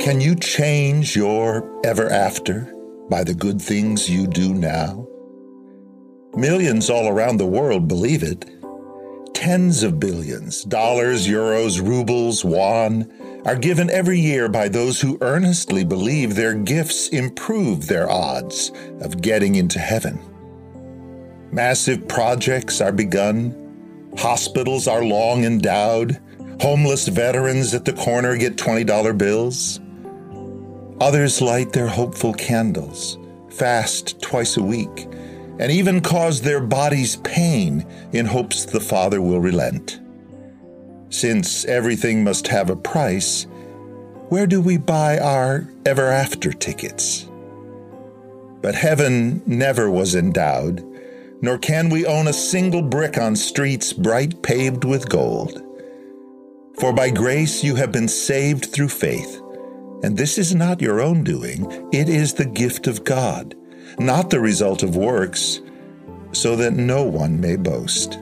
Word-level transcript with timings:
Can 0.00 0.18
you 0.18 0.34
change 0.34 1.14
your 1.14 1.78
ever 1.84 2.08
after 2.08 2.74
by 3.10 3.22
the 3.22 3.34
good 3.34 3.60
things 3.60 4.08
you 4.08 4.26
do 4.26 4.54
now? 4.54 5.06
Millions 6.34 6.88
all 6.88 7.06
around 7.06 7.36
the 7.36 7.44
world 7.44 7.86
believe 7.86 8.22
it. 8.22 8.46
Tens 9.34 9.82
of 9.82 10.00
billions, 10.00 10.64
dollars, 10.64 11.28
euros, 11.28 11.86
rubles, 11.86 12.42
won, 12.42 13.12
are 13.44 13.56
given 13.56 13.90
every 13.90 14.18
year 14.18 14.48
by 14.48 14.68
those 14.68 15.02
who 15.02 15.18
earnestly 15.20 15.84
believe 15.84 16.34
their 16.34 16.54
gifts 16.54 17.08
improve 17.08 17.86
their 17.86 18.10
odds 18.10 18.72
of 19.02 19.20
getting 19.20 19.56
into 19.56 19.78
heaven. 19.78 20.18
Massive 21.52 22.08
projects 22.08 22.80
are 22.80 22.92
begun, 22.92 24.14
hospitals 24.16 24.88
are 24.88 25.04
long 25.04 25.44
endowed, 25.44 26.18
homeless 26.58 27.06
veterans 27.06 27.74
at 27.74 27.84
the 27.84 27.92
corner 27.92 28.38
get 28.38 28.56
$20 28.56 29.18
bills. 29.18 29.78
Others 31.00 31.40
light 31.40 31.72
their 31.72 31.86
hopeful 31.86 32.34
candles, 32.34 33.18
fast 33.48 34.20
twice 34.20 34.58
a 34.58 34.62
week, 34.62 35.08
and 35.58 35.72
even 35.72 36.02
cause 36.02 36.42
their 36.42 36.60
bodies 36.60 37.16
pain 37.16 37.86
in 38.12 38.26
hopes 38.26 38.66
the 38.66 38.80
Father 38.80 39.22
will 39.22 39.40
relent. 39.40 39.98
Since 41.08 41.64
everything 41.64 42.22
must 42.22 42.48
have 42.48 42.68
a 42.68 42.76
price, 42.76 43.46
where 44.28 44.46
do 44.46 44.60
we 44.60 44.76
buy 44.76 45.18
our 45.18 45.66
ever 45.86 46.06
after 46.06 46.52
tickets? 46.52 47.26
But 48.60 48.74
heaven 48.74 49.42
never 49.46 49.90
was 49.90 50.14
endowed, 50.14 50.84
nor 51.40 51.56
can 51.56 51.88
we 51.88 52.04
own 52.04 52.28
a 52.28 52.32
single 52.34 52.82
brick 52.82 53.16
on 53.16 53.36
streets 53.36 53.94
bright 53.94 54.42
paved 54.42 54.84
with 54.84 55.08
gold. 55.08 55.62
For 56.78 56.92
by 56.92 57.08
grace 57.08 57.64
you 57.64 57.76
have 57.76 57.90
been 57.90 58.08
saved 58.08 58.66
through 58.66 58.90
faith 58.90 59.39
and 60.02 60.16
this 60.16 60.38
is 60.38 60.54
not 60.54 60.80
your 60.80 61.00
own 61.00 61.24
doing, 61.24 61.70
it 61.92 62.08
is 62.08 62.34
the 62.34 62.46
gift 62.46 62.86
of 62.86 63.04
God, 63.04 63.54
not 63.98 64.30
the 64.30 64.40
result 64.40 64.82
of 64.82 64.96
works, 64.96 65.60
so 66.32 66.56
that 66.56 66.72
no 66.72 67.02
one 67.02 67.40
may 67.40 67.56
boast. 67.56 68.18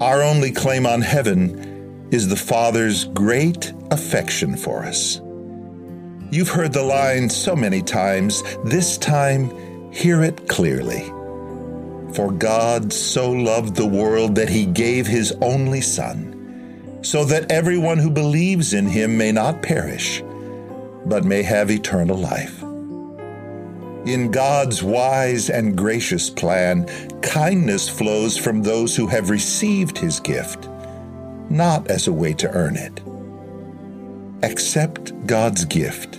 Our 0.00 0.22
only 0.22 0.50
claim 0.50 0.86
on 0.86 1.00
heaven 1.00 2.08
is 2.10 2.28
the 2.28 2.36
Father's 2.36 3.04
great 3.06 3.72
affection 3.90 4.56
for 4.56 4.82
us. 4.82 5.20
You've 6.30 6.48
heard 6.48 6.72
the 6.72 6.82
line 6.82 7.28
so 7.28 7.56
many 7.56 7.82
times, 7.82 8.42
this 8.64 8.98
time, 8.98 9.50
hear 9.92 10.22
it 10.22 10.48
clearly. 10.48 11.04
For 12.14 12.32
God 12.32 12.92
so 12.92 13.30
loved 13.30 13.76
the 13.76 13.86
world 13.86 14.34
that 14.34 14.48
he 14.48 14.66
gave 14.66 15.06
his 15.06 15.32
only 15.40 15.80
Son, 15.80 16.98
so 17.02 17.24
that 17.24 17.50
everyone 17.50 17.98
who 17.98 18.10
believes 18.10 18.74
in 18.74 18.86
him 18.86 19.16
may 19.16 19.32
not 19.32 19.62
perish 19.62 20.22
but 21.06 21.24
may 21.24 21.42
have 21.42 21.70
eternal 21.70 22.16
life. 22.16 22.62
In 24.06 24.30
God's 24.30 24.82
wise 24.82 25.50
and 25.50 25.76
gracious 25.76 26.30
plan, 26.30 26.86
kindness 27.20 27.88
flows 27.88 28.36
from 28.36 28.62
those 28.62 28.96
who 28.96 29.06
have 29.06 29.28
received 29.28 29.98
his 29.98 30.20
gift, 30.20 30.68
not 31.50 31.88
as 31.88 32.06
a 32.08 32.12
way 32.12 32.32
to 32.34 32.50
earn 32.50 32.76
it. 32.76 33.00
Accept 34.42 35.26
God's 35.26 35.64
gift 35.66 36.18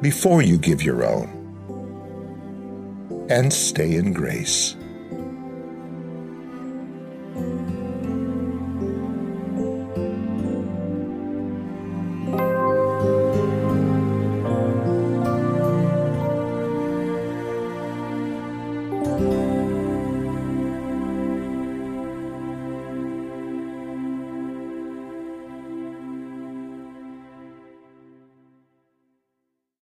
before 0.00 0.42
you 0.42 0.58
give 0.58 0.82
your 0.82 1.04
own, 1.04 1.28
and 3.28 3.52
stay 3.52 3.96
in 3.96 4.12
grace. 4.12 4.76